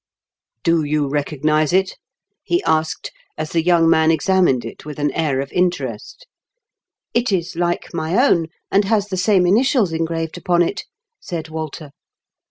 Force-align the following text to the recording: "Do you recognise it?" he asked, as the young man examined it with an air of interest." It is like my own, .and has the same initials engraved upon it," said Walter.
"Do 0.63 0.83
you 0.83 1.07
recognise 1.07 1.71
it?" 1.71 1.95
he 2.41 2.63
asked, 2.63 3.11
as 3.37 3.51
the 3.51 3.63
young 3.63 3.87
man 3.87 4.09
examined 4.09 4.65
it 4.65 4.83
with 4.83 4.97
an 4.97 5.11
air 5.11 5.39
of 5.41 5.51
interest." 5.51 6.25
It 7.13 7.31
is 7.31 7.55
like 7.55 7.93
my 7.93 8.17
own, 8.17 8.47
.and 8.71 8.85
has 8.85 9.09
the 9.09 9.15
same 9.17 9.45
initials 9.45 9.91
engraved 9.93 10.39
upon 10.39 10.63
it," 10.63 10.85
said 11.19 11.49
Walter. 11.49 11.91